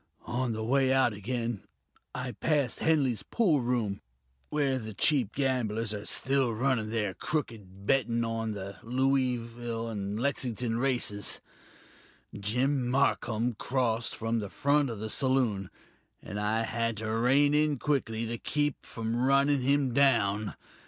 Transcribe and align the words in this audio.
On 0.25 0.51
the 0.51 0.63
way 0.63 0.91
out 0.91 1.13
again, 1.13 1.61
I 2.15 2.31
passed 2.31 2.79
Henley's 2.79 3.21
poolroom, 3.21 4.01
where 4.49 4.79
the 4.79 4.95
cheap 4.95 5.35
gamblers 5.35 5.93
are 5.93 6.07
still 6.07 6.51
running 6.55 6.89
their 6.89 7.13
crooked 7.13 7.85
betting 7.85 8.23
on 8.25 8.53
the 8.53 8.77
Louisville 8.81 9.89
and 9.89 10.19
Lexington 10.19 10.79
races. 10.79 11.39
Jim 12.33 12.89
Marcum 12.89 13.53
crossed 13.59 14.15
from 14.15 14.39
the 14.39 14.49
front 14.49 14.89
of 14.89 14.97
the 14.97 15.09
saloon, 15.11 15.69
and 16.19 16.39
I 16.39 16.63
had 16.63 16.97
to 16.97 17.05
rein 17.11 17.53
in 17.53 17.77
quickly 17.77 18.25
to 18.25 18.39
keep 18.39 18.83
from 18.83 19.15
running 19.23 19.61
him 19.61 19.93
down. 19.93 20.55